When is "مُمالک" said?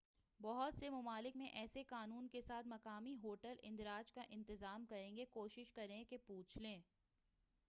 0.89-1.35